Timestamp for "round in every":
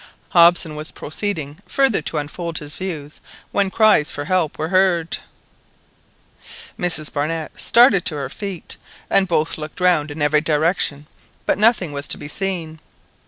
9.79-10.41